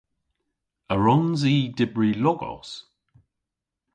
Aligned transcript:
A 0.93 0.95
wrons 0.97 1.41
i 1.53 1.55
dybri 1.77 2.11
logos? 2.23 2.69